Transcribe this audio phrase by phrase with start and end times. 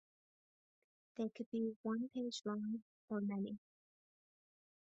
[1.15, 3.59] They could be one page long or many.